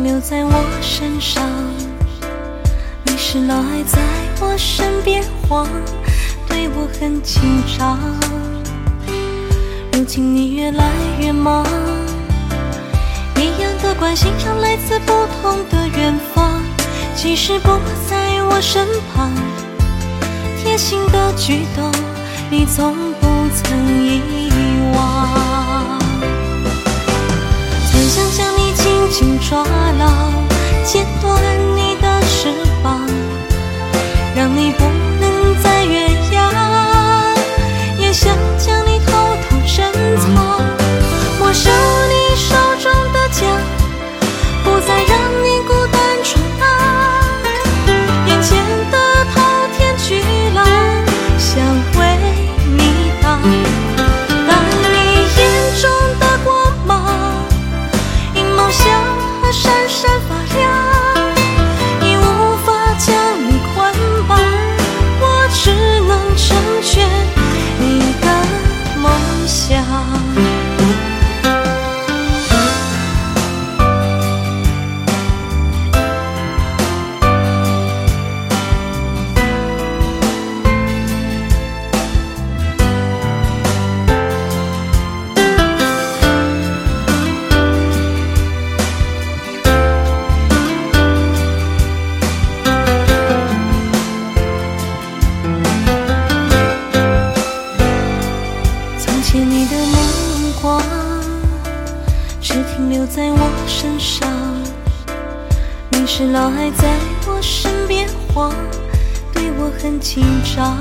[0.00, 1.42] 留在我身上，
[3.04, 3.98] 你是老爱在
[4.40, 5.68] 我身边晃，
[6.48, 7.42] 对我很紧
[7.78, 7.98] 张。
[9.92, 10.84] 如今你越来
[11.20, 11.64] 越忙，
[13.36, 16.60] 一样的关心常来自不同的远方，
[17.14, 17.68] 即使不
[18.08, 19.30] 在我身旁，
[20.62, 21.92] 贴心的举动
[22.50, 24.31] 你从不曾遗忘
[102.52, 104.28] 只停留在我身上，
[105.92, 106.86] 你是老爱在
[107.26, 108.52] 我身边晃，
[109.32, 110.22] 对我很紧
[110.54, 110.76] 张。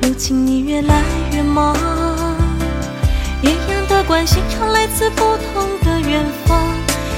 [0.00, 1.02] 如今你越来
[1.34, 1.76] 越忙，
[3.42, 6.64] 一样的关心常来自不同的远方，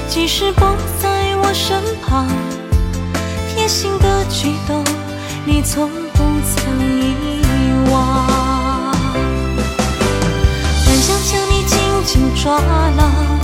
[0.09, 0.65] 即使不
[1.01, 2.27] 在我身旁，
[3.47, 4.83] 贴心的举动
[5.45, 8.48] 你从不曾遗忘。
[12.39, 13.38] 说好了。